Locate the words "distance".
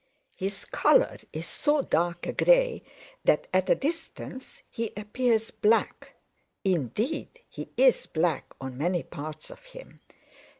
3.75-4.63